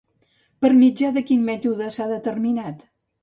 [0.65, 2.85] Per mitjà de quin mètode s'ha determinat?